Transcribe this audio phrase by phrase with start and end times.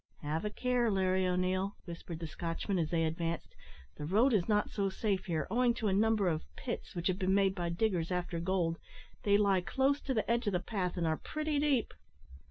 [0.23, 3.53] "Have a care, Larry O'Neil," whispered the Scotchman, as they advanced;
[3.97, 7.19] "the road is not so safe here, owing to a number of pits which have
[7.19, 8.79] been made by diggers after gold
[9.25, 11.93] they lie close to the edge of the path, and are pretty deep."